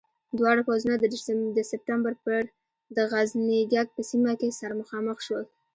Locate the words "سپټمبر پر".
1.71-2.41